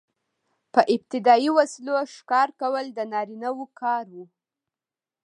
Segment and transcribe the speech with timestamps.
[0.73, 4.15] په ابتدايي وسلو ښکار کول د نارینه وو کار و.